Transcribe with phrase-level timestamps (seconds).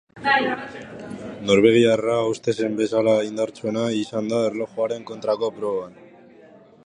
[1.49, 5.97] Norvegiarra uste zen bezala indartsuena izan da erlojuaren kontrako proban.